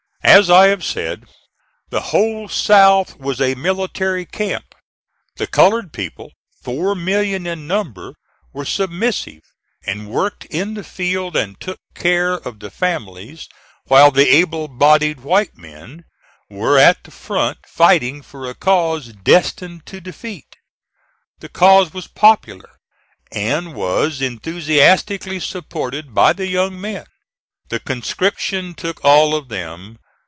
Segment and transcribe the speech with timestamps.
[0.23, 1.25] As I have said,
[1.89, 4.75] the whole South was a military camp.
[5.37, 6.31] The colored people,
[6.63, 8.13] four million in number,
[8.53, 9.41] were submissive,
[9.85, 13.49] and worked in the field and took care of the families
[13.87, 16.05] while the able bodied white men
[16.49, 20.55] were at the front fighting for a cause destined to defeat.
[21.39, 22.77] The cause was popular,
[23.33, 27.05] and was enthusiastically supported by the young men.
[27.69, 29.97] The conscription took all of them.